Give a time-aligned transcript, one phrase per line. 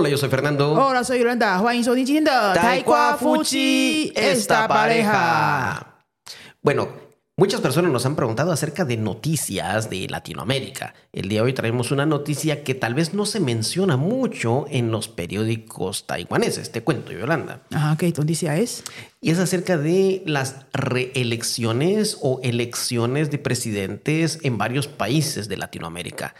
[0.00, 0.72] Hola, yo soy Fernando.
[0.72, 1.58] Hola, soy Yolanda.
[1.58, 6.04] Juan, soy Taikwa Fuchi, esta pareja.
[6.62, 6.88] Bueno,
[7.36, 10.94] muchas personas nos han preguntado acerca de noticias de Latinoamérica.
[11.12, 14.90] El día de hoy traemos una noticia que tal vez no se menciona mucho en
[14.90, 16.72] los periódicos taiwaneses.
[16.72, 17.60] Te cuento, Yolanda.
[17.70, 18.84] Ah, Ajá, ¿qué noticia es?
[19.20, 26.34] Y es acerca de las reelecciones o elecciones de presidentes en varios países de Latinoamérica.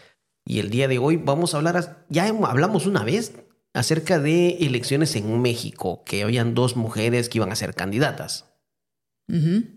[0.47, 3.33] Y el día de hoy vamos a hablar, ya hablamos una vez
[3.73, 8.45] acerca de elecciones en México, que habían dos mujeres que iban a ser candidatas.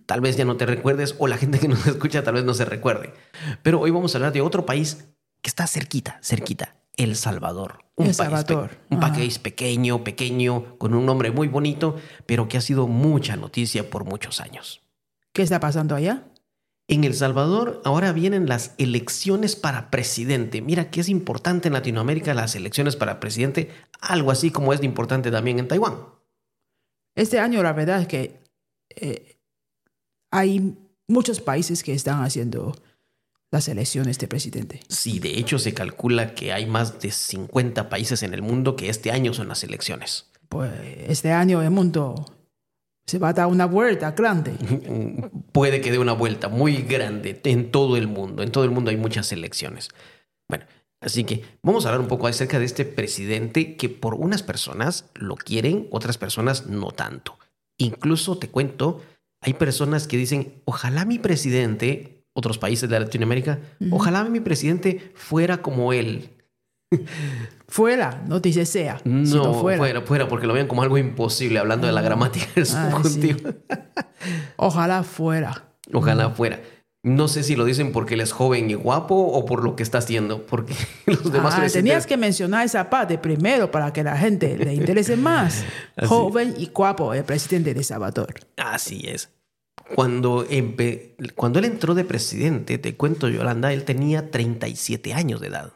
[0.06, 2.54] Tal vez ya no te recuerdes o la gente que nos escucha tal vez no
[2.54, 3.14] se recuerde.
[3.62, 5.04] Pero hoy vamos a hablar de otro país
[5.42, 7.84] que está cerquita, cerquita, El Salvador.
[7.94, 8.70] Un El país Salvador.
[8.90, 13.88] un país pequeño, pequeño, con un nombre muy bonito, pero que ha sido mucha noticia
[13.90, 14.82] por muchos años.
[15.32, 16.24] ¿Qué está pasando allá?
[16.86, 20.60] En El Salvador ahora vienen las elecciones para presidente.
[20.60, 24.86] Mira que es importante en Latinoamérica las elecciones para presidente, algo así como es de
[24.86, 25.96] importante también en Taiwán.
[27.14, 28.40] Este año la verdad es que
[28.96, 29.38] eh,
[30.30, 30.76] hay
[31.08, 32.74] muchos países que están haciendo
[33.50, 34.80] las elecciones de presidente.
[34.88, 38.88] Sí, de hecho se calcula que hay más de 50 países en el mundo que
[38.88, 40.30] este año son las elecciones.
[40.48, 40.72] Pues
[41.08, 42.26] este año el mundo
[43.06, 44.52] se va a dar una vuelta grande.
[45.52, 48.42] Puede que dé una vuelta muy grande en todo el mundo.
[48.42, 49.90] En todo el mundo hay muchas elecciones.
[50.48, 50.64] Bueno,
[51.00, 55.10] así que vamos a hablar un poco acerca de este presidente que por unas personas
[55.14, 57.38] lo quieren, otras personas no tanto.
[57.78, 59.02] Incluso te cuento,
[59.40, 63.60] hay personas que dicen, ojalá mi presidente, otros países de Latinoamérica,
[63.90, 66.30] ojalá mi presidente fuera como él.
[67.68, 69.78] Fuera, no dice sea, No, sino fuera.
[69.78, 70.00] fuera.
[70.02, 73.50] fuera, porque lo ven como algo imposible, hablando de la gramática del Ay, subjuntivo.
[74.56, 75.64] Ojalá fuera.
[75.92, 76.60] Ojalá fuera.
[77.02, 79.82] No sé si lo dicen porque él es joven y guapo o por lo que
[79.82, 80.74] está haciendo, porque
[81.06, 85.16] los demás Ah, tenías que mencionar esa parte primero para que la gente le interese
[85.16, 85.64] más.
[85.96, 86.06] Así.
[86.08, 88.34] Joven y guapo, el presidente de Salvador.
[88.56, 89.30] Así es.
[89.94, 95.48] Cuando, empe- cuando él entró de presidente, te cuento, Yolanda, él tenía 37 años de
[95.48, 95.72] edad.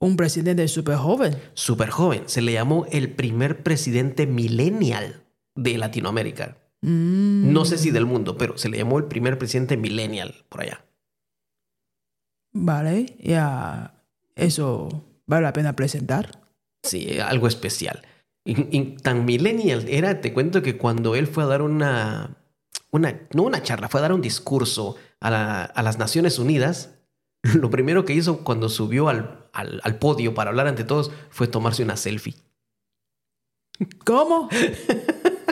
[0.00, 1.36] Un presidente súper joven.
[1.54, 2.22] Súper joven.
[2.26, 5.24] Se le llamó el primer presidente millennial
[5.56, 6.56] de Latinoamérica.
[6.82, 10.60] Mm, No sé si del mundo, pero se le llamó el primer presidente millennial por
[10.62, 10.84] allá.
[12.52, 14.04] Vale, ya.
[14.36, 14.88] Eso
[15.26, 16.42] vale la pena presentar.
[16.82, 18.02] Sí, algo especial.
[18.44, 22.36] Y- y tan millennial era, te cuento que cuando él fue a dar una,
[22.90, 26.94] una no una charla, fue a dar un discurso a, la- a las Naciones Unidas,
[27.43, 31.47] lo primero que hizo cuando subió al, al, al podio para hablar ante todos fue
[31.47, 32.35] tomarse una selfie.
[34.05, 34.49] ¿Cómo?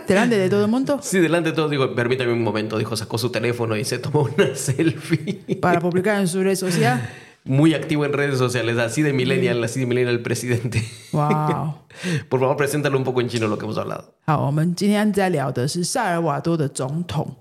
[0.07, 0.99] ¿Delante de todo el mundo?
[1.01, 4.23] Sí, delante de todos, digo, permítame un momento, dijo, sacó su teléfono y se tomó
[4.23, 5.57] una selfie.
[5.61, 7.09] Para publicar en su red social.
[7.43, 10.87] Muy activo en redes sociales, así de millennial, así de millennial el presidente.
[11.11, 11.75] Wow.
[12.29, 14.13] Por favor, preséntalo un poco en chino lo que hemos hablado.
[14.27, 17.35] 好，我们今天在聊的是萨尔瓦多的总统。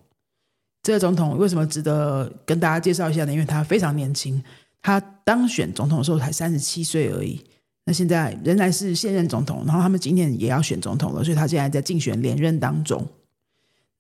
[0.86, 3.34] 这个总统为什么值得跟大家介绍一下呢？
[3.34, 4.40] 因为他非常年轻，
[4.84, 7.44] 他当选总统的时候才三十七岁而已。
[7.86, 13.04] 那现在仍然是现任总统，然后他们今年也要选总统了，所以他现在在竞选连任当中。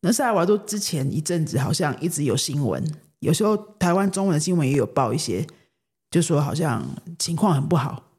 [0.01, 2.87] 那萨尔瓦多之前一阵子好像一直有新闻，
[3.17, 5.43] 有时候台湾中文的新闻也有报一些，
[6.11, 6.87] 就说好像
[7.17, 8.11] 情况很不好。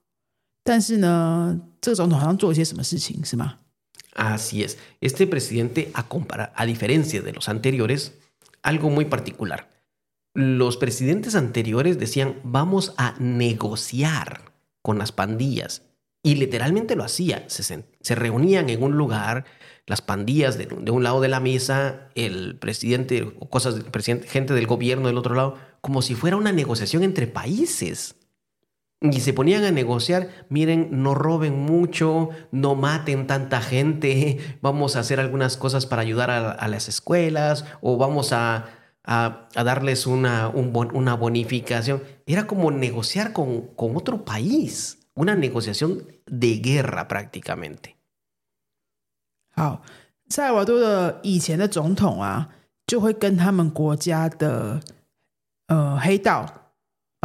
[0.65, 3.59] 但是呢，这个总统好像做了些什么事情，是吗
[4.17, 4.75] ？Así es.
[5.01, 8.09] Este presidente, a, compara- a diferencia de los anteriores,
[8.67, 9.71] algo muy particular.
[10.35, 15.83] Los presidentes anteriores decían, vamos a negociar con las pandillas.
[16.23, 17.45] Y literalmente lo hacía.
[17.49, 19.45] Se, reunían en un lugar,
[19.87, 24.53] las pandillas de, de un lado de la mesa, el presidente o cosas, presidente, gente
[24.53, 28.17] del gobierno del otro lado, como si fuera una negociación entre países.
[29.04, 35.00] Y se ponían a negociar, miren, no roben mucho, no maten tanta gente, vamos a
[35.00, 38.68] hacer algunas cosas para ayudar a, a las escuelas o vamos a,
[39.04, 42.04] a- a darles una, un bon- una bonificación.
[42.28, 47.96] Era como negociar con, con otro país, una negociación de guerra prácticamente.
[49.56, 49.82] 好，
[50.30, 52.50] 萨尔瓦多的以前的总统啊，
[52.86, 54.80] 就会跟他们国家的
[55.66, 56.65] 呃黑道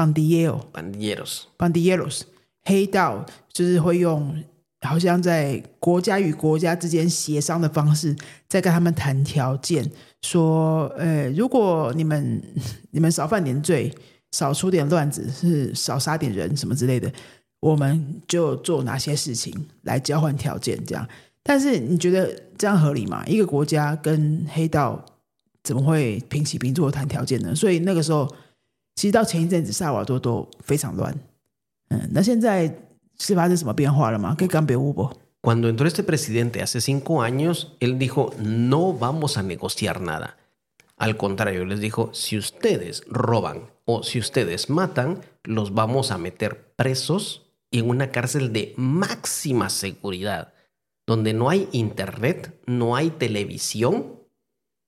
[0.02, 1.42] 邦迪耶尔 Pandilleros.
[1.58, 2.26] 邦迪耶罗斯
[2.64, 4.44] 黑道，就是会用
[4.82, 8.16] 好像在国家与国家之间协商的方式，
[8.50, 9.88] 在跟他们谈条件，
[10.24, 12.42] 说呃，如果你们
[12.90, 13.94] 你们少犯点罪，
[14.32, 17.12] 少出点乱子，是少杀点人什么之类的，
[17.60, 19.54] 我们就做哪些事情
[19.84, 21.08] 来交换条件，这样。
[21.44, 23.24] 但是你觉得这样合理吗？
[23.28, 25.06] 一个国家跟黑道
[25.64, 27.54] 怎么会平起平坐谈条件呢？
[27.54, 28.28] 所以那个时候，
[29.01, 31.15] 其实到前一阵子萨尔瓦多都非常乱。
[31.89, 32.75] 嗯，那现在
[33.19, 34.35] 是发生什么变化了吗？
[34.37, 35.11] 可以讲别屋不？
[35.43, 40.37] Cuando entró este presidente hace cinco años, él dijo, no vamos a negociar nada.
[40.97, 46.73] Al contrario, les dijo, si ustedes roban o si ustedes matan, los vamos a meter
[46.75, 50.55] presos y en una cárcel de máxima seguridad,
[51.07, 54.19] donde no hay internet, no hay televisión,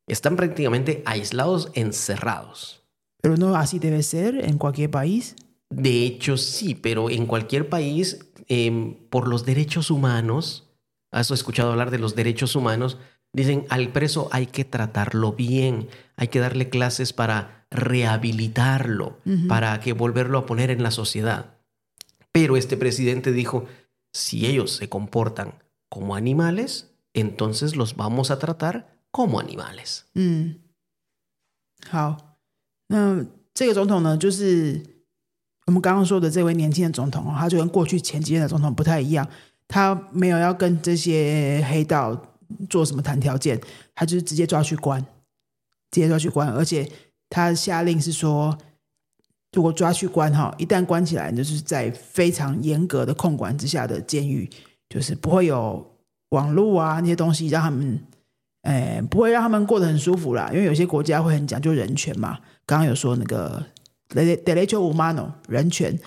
[0.08, 2.81] están prácticamente aislados, encerrados.
[3.23, 5.35] Pero no así debe ser en cualquier país.
[5.69, 10.69] De hecho, sí, pero en cualquier país, eh, por los derechos humanos,
[11.09, 12.97] has escuchado hablar de los derechos humanos,
[13.31, 15.87] dicen al preso hay que tratarlo bien,
[16.17, 21.57] hay que darle clases para rehabilitarlo, para que volverlo a poner en la sociedad.
[22.33, 23.65] Pero este presidente dijo,
[24.11, 30.07] si ellos se comportan como animales, entonces los vamos a tratar como animales.
[30.13, 30.59] 嗯，
[31.89, 32.32] 好，
[32.87, 34.81] 那这个总统呢，就是
[35.65, 39.27] 我们刚刚说的这位年轻的总统哦，他就跟过去前几任的总统不太一样，
[39.67, 42.19] 他没有要跟这些黑道
[42.69, 43.59] 做什么谈条件，
[43.95, 45.01] 他就是直接抓去关，
[45.91, 46.89] 直接抓去关，而且
[47.29, 48.57] 他下令是说，
[49.53, 54.49] 如果抓去关哈，一旦关起来，就是在非常严格的控管之下的监狱，
[54.89, 55.95] 就是不会有
[56.29, 57.99] 网络啊那些东西让他们。
[58.63, 62.39] 哎，不会让他们过得很舒服啦，因为有些国家会很讲究人权嘛。
[62.65, 63.63] 刚刚有说那个
[64.09, 65.97] derecho humano 人权，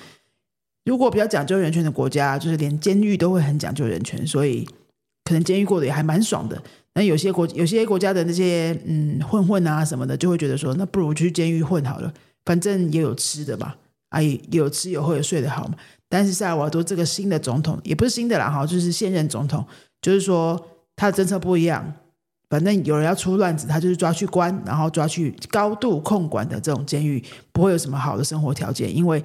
[0.85, 4.67] 如果比较讲究人权的国家，就是连监狱都会很讲究人权，所以
[5.25, 6.63] 可能监狱过得也还蛮爽的。
[6.95, 12.13] 那有些国有些国家的那些嗯混混啊什么的，就会觉得说，那不如去监狱混好了，
[12.45, 13.75] 反正也有吃的嘛，
[14.09, 15.75] 啊有吃有喝有睡得好嘛。
[16.09, 19.67] 但是萨尔瓦多这个新的总统也不是新的啦哈，就是现任总统，
[20.01, 21.93] 就是说他的政策不一样。
[22.50, 28.94] 反正有人要出乱子，他就是抓去关，然后抓去高度控管的这种监狱，不会有什么好的生活条件。
[28.94, 29.24] 因为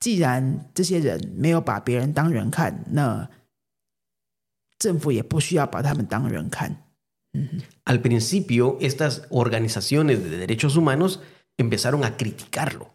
[0.00, 3.28] 既然这些人没有把别人当人看，那
[4.78, 6.76] 政府也不需要把他们当人看。
[7.84, 11.20] Al principio, estas organizaciones de derechos humanos
[11.56, 12.92] empezaron a criticarlo.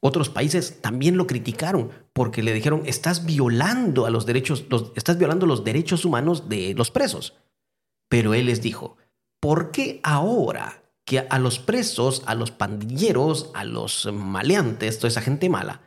[0.00, 5.18] Otros países también lo criticaron porque le dijeron, estás violando a los derechos, los, estás
[5.18, 7.34] violando los derechos humanos de los presos.
[8.08, 8.96] Pero él les dijo,
[9.43, 15.21] ¿por qué ahora que a los presos, a los pandilleros, a los maleantes, toda esa
[15.21, 15.81] gente mala,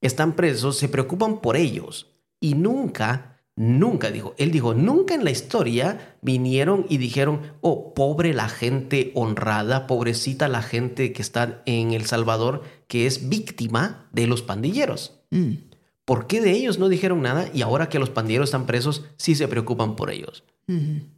[0.00, 2.08] están presos, se preocupan por ellos?
[2.40, 8.32] Y nunca Nunca dijo, él dijo, nunca en la historia vinieron y dijeron, oh, pobre
[8.32, 14.28] la gente honrada, pobrecita la gente que está en El Salvador, que es víctima de
[14.28, 15.18] los pandilleros.
[15.32, 15.64] 嗯
[16.04, 19.34] ¿Por qué de ellos no dijeron nada y ahora que los pandilleros están presos, sí
[19.34, 20.44] se preocupan por ellos?
[20.68, 21.17] 嗯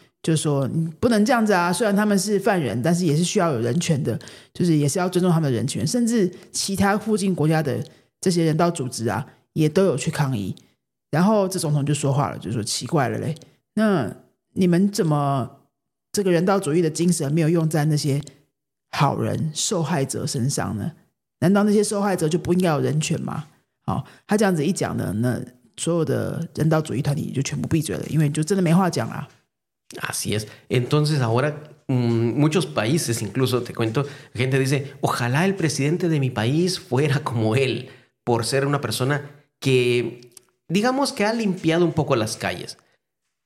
[0.23, 1.73] 就说你不能这样子啊！
[1.73, 4.19] 虽然他们是犯人，但是也是需要有人权的，
[4.53, 5.85] 就是也是要尊重他们的人权。
[5.85, 7.83] 甚至其他附近国家的
[8.19, 10.55] 这些人道组织啊，也都有去抗议。
[11.09, 13.35] 然后这总统就说话了，就说奇怪了嘞，
[13.73, 14.15] 那
[14.53, 15.57] 你们怎么
[16.11, 18.21] 这个人道主义的精神没有用在那些
[18.91, 20.91] 好人受害者身上呢？
[21.39, 23.45] 难道那些受害者就不应该有人权吗？
[23.83, 25.41] 好，他这样子一讲呢，那
[25.77, 29.27] 所有的人道主义团体就全部闭嘴了，因为就真的没话讲了。
[29.99, 30.47] Así es.
[30.69, 36.29] Entonces ahora mmm, muchos países, incluso te cuento, gente dice, ojalá el presidente de mi
[36.29, 37.89] país fuera como él,
[38.23, 39.29] por ser una persona
[39.59, 40.31] que,
[40.67, 42.77] digamos que ha limpiado un poco las calles.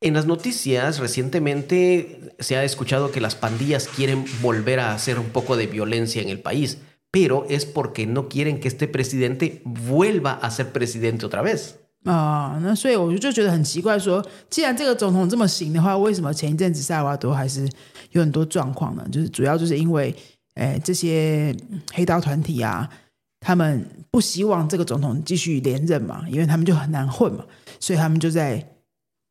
[0.02, 5.30] En las noticias recientemente se ha escuchado que las pandillas quieren volver a hacer un
[5.30, 6.80] poco de violencia en el país,
[7.12, 11.80] pero es porque no quieren que este presidente vuelva a ser presidente otra vez.
[12.06, 17.68] 啊、那所以我就觉得很奇怪说既然这个总统这么行的话，为什么前一阵子萨尔瓦多还是
[18.12, 19.04] 有很多状况呢？
[19.12, 20.16] 就是主要就是因为，
[20.54, 21.56] 诶，这些
[21.94, 22.88] 黑道团体啊，
[23.40, 27.44] 他们不希望这个总统继续连任嘛，因为他们就很难混嘛，
[27.80, 28.64] 所以他们就在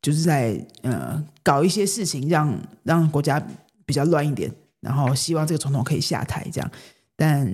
[0.01, 2.53] 就是在呃搞一些事情让，
[2.83, 3.41] 让国家
[3.85, 4.51] 比较乱一点，
[4.81, 6.69] 然后希望这个总统可以下台这样，
[7.15, 7.49] 但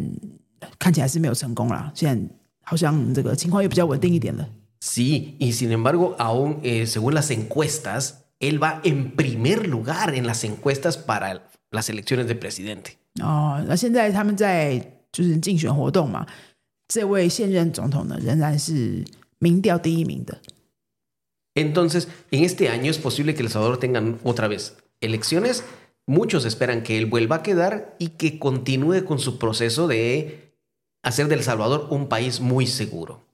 [0.79, 1.91] 看起来是没有成功啦。
[1.93, 4.49] 现在好像这个情况又比较稳定一点了。
[4.90, 10.44] Sí, y sin embargo, aún eh, según las encuestas, él va en primer lugar en las
[10.44, 12.98] encuestas para las elecciones de presidente.
[13.20, 14.78] 哦，那现在他们在
[15.10, 16.26] 就是竞选活动嘛，
[16.88, 19.04] 这位现任总统呢仍然是
[19.38, 20.38] 民调第一名的。
[21.54, 25.64] Entonces, en este año es posible que El Salvador tengan otra vez elecciones
[26.06, 30.52] muchos esperan que él vuelva a quedar y que continúe con su proceso de
[31.02, 33.24] hacer del Salvador un país muy seguro.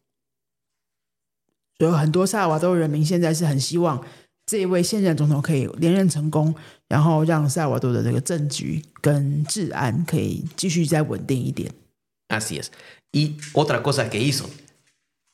[1.79, 4.05] 所以很多萨尔瓦多人民现在是很希望
[4.47, 6.55] 这一位现任总统可以连任成功，
[6.89, 11.73] 然后让萨尔瓦多的这个政局跟治安可以继续再稳定一点。
[12.29, 12.71] Así es.
[13.13, 14.49] Y otra cosa que hizo,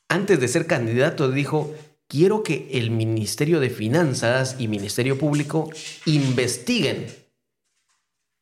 [0.09, 1.73] antes de ser candidato dijo,
[2.07, 5.69] quiero que el Ministerio de Finanzas y Ministerio Público
[6.05, 7.07] investiguen,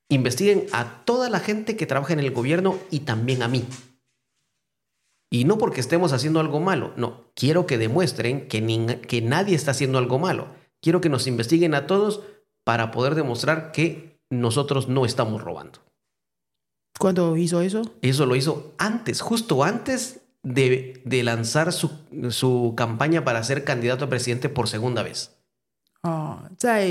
[0.10, 3.64] investiguen a toda la gente que trabaja en el gobierno y también a mí.
[5.32, 9.56] Y no porque estemos haciendo algo malo, no, quiero que demuestren que, nin- que nadie
[9.56, 10.48] está haciendo algo malo.
[10.82, 12.22] Quiero que nos investiguen a todos
[12.64, 15.80] para poder demostrar que nosotros no estamos robando.
[17.00, 17.82] ¿Cuándo hizo eso？
[18.02, 21.92] Eso lo hizo antes, justo antes de, de lanzar su,
[22.30, 25.32] su campaña para ser candidato a presidente por segunda vez.
[26.04, 26.88] 哦，在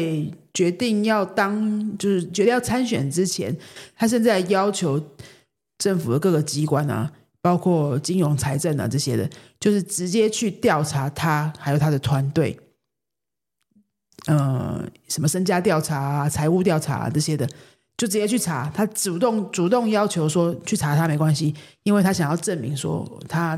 [0.53, 3.57] 决定要当就是决定要参选之前，
[3.97, 5.03] 他现在要求
[5.79, 9.30] 政府的各个机关啊， 包括金融、财政啊这些的，
[9.60, 12.58] 就是直接去调查他还有他的团队，
[14.28, 17.48] 呃，什么身家调查啊、财务调查啊这些的，
[17.98, 18.70] 就直接去查。
[18.74, 23.58] 他主动主动要求说去查他没关系，因为他想要证明说他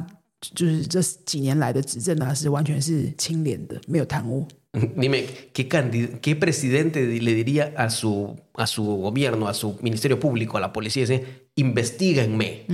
[0.55, 4.47] 就是这几年来的执政啊是完全是清廉的，没有贪污。
[4.73, 5.23] Dime,
[5.53, 10.73] ¿qué, presidente le diría a su, a su gobierno, a su ministerio público, a la
[10.73, 12.65] policía, dice, investiguenme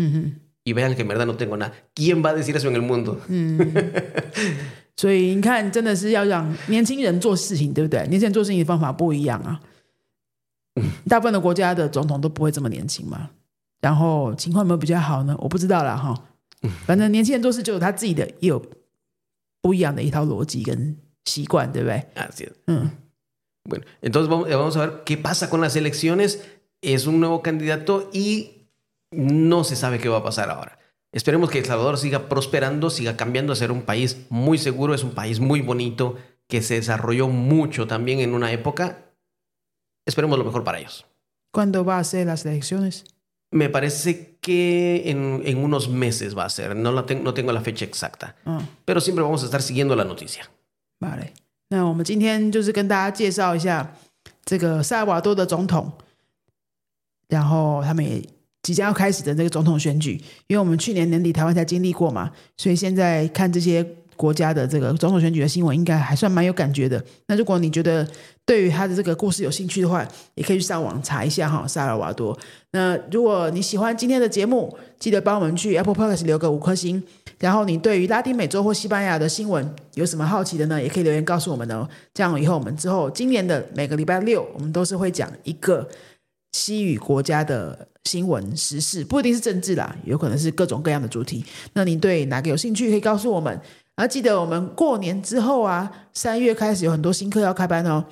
[0.68, 1.72] y vean que en verdad no tengo nada?
[1.94, 3.18] ¿Quién va a decir eso en el mundo?
[4.96, 8.06] 所以你看，真的是要让年轻人做事情，对不对？
[8.08, 9.60] 年轻人做事情的方法不一样啊。
[11.08, 13.30] 大部分的国家的总统都不会这么年轻嘛。
[13.80, 15.36] 然后情况有没有比较好呢？
[15.40, 16.14] 我不知道啦哈。
[16.86, 18.64] 反正年轻人做事就有他自己的，也有
[19.60, 22.06] 不一样的一套逻辑跟习惯，对不对？
[22.14, 22.52] Así es.
[22.66, 22.90] 嗯，
[23.68, 26.40] Bueno, entonces vamos, vamos a ver qué pasa con las elecciones.
[26.82, 28.57] Es un nuevo candidato y
[29.10, 30.78] no se sabe qué va a pasar ahora.
[31.12, 35.04] Esperemos que El Salvador siga prosperando, siga cambiando a ser un país muy seguro, es
[35.04, 36.16] un país muy bonito,
[36.48, 38.98] que se desarrolló mucho también en una época.
[40.06, 41.06] Esperemos lo mejor para ellos.
[41.52, 43.04] ¿Cuándo va a ser las elecciones？
[43.52, 47.52] Me parece que en, en unos meses va a ser, no, la ten- no tengo
[47.52, 50.48] la fecha exacta, 嗯， pero siempre vamos a estar siguiendo la noticia.
[51.00, 51.32] 好嘞。
[51.68, 53.94] 那我们今天就是跟大家介绍一下
[54.44, 55.92] 这个萨尔瓦多的总统，
[57.28, 58.20] 然后他们也
[58.63, 63.85] 即将要开始的这个总统选举，因为我们去年年底台湾才经历过嘛，所以现在看这些
[64.15, 67.03] 国家的这个总统选举的新闻，应该还算蛮有感觉的。
[67.27, 68.05] 那如果你觉得
[68.45, 72.37] 对于他的这个故事有兴趣的话，也可以去上网查一下哈，萨尔瓦多。
[72.71, 77.01] 那如果你喜欢今天的节目，记得帮我们去 Apple Podcast 留个五颗星。
[77.39, 80.81] 然后你对于拉丁美洲或西班牙的新闻有什么好奇的呢？
[80.81, 81.87] 也可以留言告诉我们哦。
[82.13, 85.87] 这样以后我们之后今年的每个礼拜六，我们都是会讲一个
[86.51, 91.43] 西语国家的新闻时事，不一定是政治啦，有可能是各种各样的主题。
[91.73, 93.53] 那你对哪个有兴趣，可以告诉我们。
[93.95, 98.05] 然后记得我们过年之后啊，三月开始有很多新课要开班哦。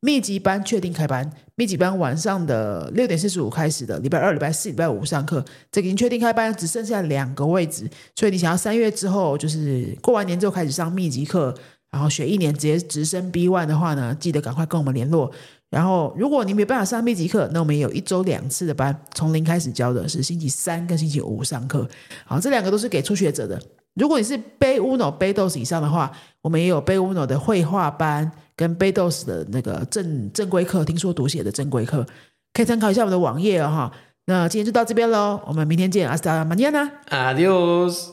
[0.00, 11.54] 密集班确定开班，密集班晚上的六点四十五开始的，礼拜二、礼拜四、礼拜五上课，这个已经确定开班，只剩下两个位置，所以你想要三月之后，就是过完年之后开始上密集课，
[11.92, 15.30] 然后学一年直接直升 B one 的话呢，记得赶快跟我们联络。
[15.72, 21.88] 然后，如果你没办法上密集课，那我们也有一周两次的班，从零开始教的是星期三跟星期五上课。
[22.26, 23.58] 好，这两个都是给初学者的。
[23.94, 26.12] 如果你是背 Uno 背 dos 以上的话，
[26.42, 32.04] 我们也有背 Uno 的绘画班跟背 dos 的那个正正规课，听说读写的正规课，
[32.52, 33.92] 可以参考一下我们的网页哦哈。
[34.26, 36.90] 那今天就到这边喽，我们明天见，阿斯达马尼亚呢。
[37.08, 38.11] Adiós.